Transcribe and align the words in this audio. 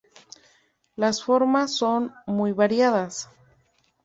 Las 0.95 1.23
formas 1.23 1.75
son 1.75 2.11
muy 2.25 2.53
variadas. 2.53 3.29